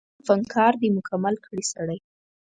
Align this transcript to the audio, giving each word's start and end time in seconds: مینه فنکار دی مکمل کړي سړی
مینه 0.07 0.23
فنکار 0.27 0.73
دی 0.81 0.89
مکمل 0.97 1.35
کړي 1.45 1.63
سړی 1.73 1.99